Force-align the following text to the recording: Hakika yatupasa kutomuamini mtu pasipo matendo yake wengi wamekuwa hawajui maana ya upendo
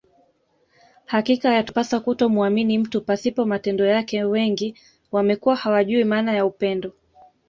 Hakika 1.05 1.53
yatupasa 1.53 1.99
kutomuamini 1.99 2.77
mtu 2.77 3.01
pasipo 3.01 3.45
matendo 3.45 3.85
yake 3.85 4.23
wengi 4.23 4.75
wamekuwa 5.11 5.55
hawajui 5.55 6.03
maana 6.03 6.33
ya 6.33 6.45
upendo 6.45 6.93